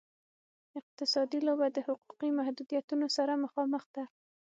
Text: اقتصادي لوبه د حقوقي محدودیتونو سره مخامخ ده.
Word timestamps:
اقتصادي 0.79 1.37
لوبه 1.47 1.67
د 1.71 1.77
حقوقي 1.87 2.29
محدودیتونو 2.39 3.05
سره 3.17 3.41
مخامخ 3.45 3.83
ده. 3.95 4.03